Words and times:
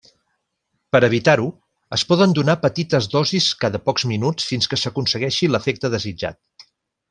Per 0.95 1.01
evitar-ho, 1.07 1.45
es 1.97 2.05
poden 2.13 2.33
donar 2.39 2.57
petites 2.63 3.09
dosis 3.17 3.51
cada 3.67 3.83
pocs 3.91 4.09
minuts 4.15 4.51
fins 4.53 4.73
que 4.73 4.81
s'aconsegueixi 4.85 5.55
l'efecte 5.55 5.97
desitjat. 5.99 6.69